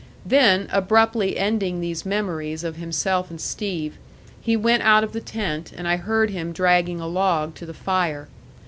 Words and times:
Then, 0.25 0.67
abruptly 0.71 1.37
ending 1.37 1.79
these 1.79 2.07
memories 2.07 2.63
of 2.63 2.77
himself 2.77 3.29
and 3.29 3.39
Steve, 3.39 3.99
he 4.41 4.57
went 4.57 4.81
out 4.81 5.03
of 5.03 5.13
the 5.13 5.21
tent, 5.21 5.71
and 5.77 5.87
I 5.87 5.97
heard 5.97 6.31
him 6.31 6.53
dragging 6.53 6.99
a 6.99 7.05
log 7.07 7.53
to 7.53 7.67
the 7.67 7.75
fire. 7.75 8.27